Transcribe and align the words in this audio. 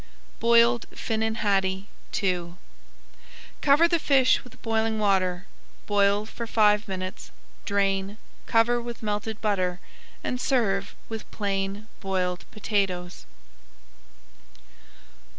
BOILED 0.39 0.87
FINNAN 0.95 1.35
HADDIE 1.35 1.87
II 2.23 2.55
Cover 3.61 3.87
the 3.87 3.99
fish 3.99 4.43
with 4.43 4.59
boiling 4.63 4.97
water, 4.97 5.45
boil 5.85 6.25
for 6.25 6.47
five 6.47 6.87
minutes, 6.87 7.29
drain, 7.65 8.17
cover 8.47 8.81
with 8.81 9.03
melted 9.03 9.39
butter, 9.41 9.79
and 10.23 10.41
serve 10.41 10.95
with 11.07 11.29
plain 11.29 11.85
boiled 11.99 12.45
potatoes. 12.49 13.27